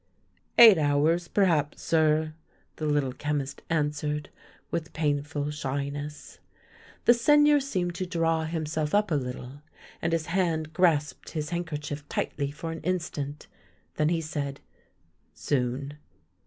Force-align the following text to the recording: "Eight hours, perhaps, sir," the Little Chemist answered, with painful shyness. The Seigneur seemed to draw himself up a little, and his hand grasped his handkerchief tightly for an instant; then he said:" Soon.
"Eight 0.57 0.79
hours, 0.79 1.27
perhaps, 1.27 1.83
sir," 1.83 2.33
the 2.77 2.87
Little 2.87 3.13
Chemist 3.13 3.61
answered, 3.69 4.29
with 4.71 4.93
painful 4.93 5.51
shyness. 5.51 6.39
The 7.05 7.13
Seigneur 7.13 7.59
seemed 7.59 7.93
to 7.93 8.07
draw 8.07 8.45
himself 8.45 8.95
up 8.95 9.11
a 9.11 9.15
little, 9.15 9.61
and 10.01 10.11
his 10.11 10.25
hand 10.33 10.73
grasped 10.73 11.29
his 11.33 11.51
handkerchief 11.51 12.09
tightly 12.09 12.49
for 12.49 12.71
an 12.71 12.81
instant; 12.81 13.45
then 13.97 14.09
he 14.09 14.21
said:" 14.21 14.59
Soon. 15.35 15.99